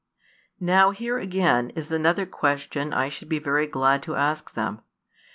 [0.59, 4.81] Now here again is another question I should be very glad to ask them.